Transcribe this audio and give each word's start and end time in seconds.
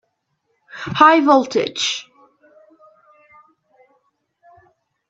High 0.79 1.19
voltage! 1.21 2.09